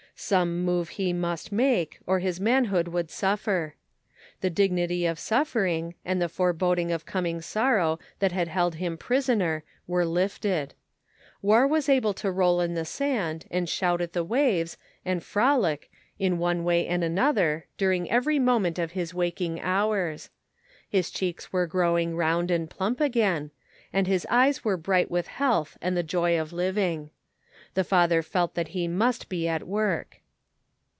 Some 0.13 0.63
move 0.63 0.89
he 0.89 1.13
must 1.13 1.51
make, 1.51 1.97
or 2.05 2.19
his 2.19 2.39
manhood 2.39 2.87
would 2.89 3.09
suffer. 3.09 3.73
The 4.41 4.51
dignity 4.51 5.07
of 5.07 5.17
suffering, 5.17 5.95
and 6.05 6.21
the 6.21 6.29
fore 6.29 6.53
boding 6.53 6.91
of 6.91 7.07
coming 7.07 7.41
sorrow 7.41 7.97
that 8.19 8.31
had 8.31 8.47
held 8.47 8.75
him 8.75 8.99
prisoner, 8.99 9.63
were 9.87 10.05
lifted. 10.05 10.75
War 11.41 11.65
was 11.65 11.89
able 11.89 12.13
to 12.13 12.29
roll 12.29 12.61
in 12.61 12.75
the 12.75 12.85
sand, 12.85 13.45
and 13.49 13.67
shout 13.67 13.99
at 13.99 14.13
the 14.13 14.23
waves, 14.23 14.77
and 15.03 15.23
frolic, 15.23 15.89
in 16.19 16.37
one 16.37 16.63
way 16.63 16.85
and 16.85 17.03
another, 17.03 17.65
during 17.79 18.07
every 18.11 18.37
moment 18.37 18.77
of 18.77 18.91
his 18.91 19.15
waking 19.15 19.59
hours. 19.59 20.29
His 20.87 21.09
cheeks 21.09 21.51
were 21.51 21.65
grow 21.65 21.97
ing 21.97 22.15
round 22.15 22.51
and 22.51 22.69
plump 22.69 23.01
again, 23.01 23.49
and 23.91 24.05
his 24.05 24.27
eyes 24.29 24.63
were 24.63 24.77
bright 24.77 25.09
with 25.09 25.25
health 25.25 25.79
and 25.81 25.97
the 25.97 26.03
joy 26.03 26.39
of 26.39 26.53
living. 26.53 27.09
The 27.73 27.85
father 27.85 28.21
felt 28.21 28.55
that 28.55 28.69
he 28.69 28.89
must 28.89 29.29
be 29.29 29.47
at 29.47 29.65
work. 29.65 30.17